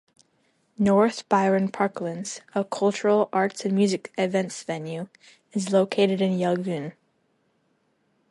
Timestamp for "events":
4.17-4.63